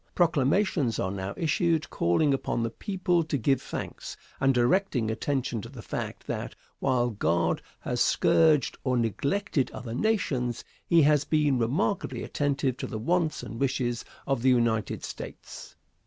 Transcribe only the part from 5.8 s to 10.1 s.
fact that, while God has scourged or neglected other